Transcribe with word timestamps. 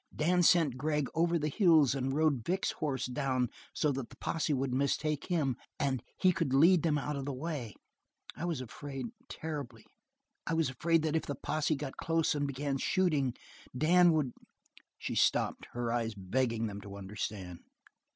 Dan 0.15 0.41
sent 0.41 0.77
Gregg 0.79 1.09
over 1.13 1.37
the 1.37 1.47
hills 1.47 1.93
and 1.93 2.15
rode 2.15 2.43
Vic's 2.43 2.71
horse 2.71 3.05
down 3.05 3.49
so 3.71 3.91
that 3.91 4.09
the 4.09 4.15
posse 4.15 4.51
would 4.51 4.73
mistake 4.73 5.27
him, 5.27 5.55
and 5.79 6.01
he 6.19 6.31
could 6.33 6.55
lead 6.55 6.81
them 6.81 6.97
out 6.97 7.15
of 7.15 7.25
the 7.25 7.31
way. 7.33 7.75
I 8.35 8.45
was 8.45 8.61
afraid, 8.61 9.05
terribly, 9.29 9.85
I 10.47 10.55
was 10.55 10.71
afraid 10.71 11.03
that 11.03 11.15
if 11.15 11.27
the 11.27 11.35
posse 11.35 11.75
got 11.75 11.97
close 11.97 12.33
and 12.33 12.47
began 12.47 12.79
shooting 12.79 13.35
Dan 13.77 14.11
would" 14.13 14.33
She 14.97 15.13
stopped; 15.13 15.67
her 15.73 15.91
eyes 15.93 16.15
begged 16.15 16.67
them 16.67 16.81
to 16.81 16.97
understand. 16.97 17.59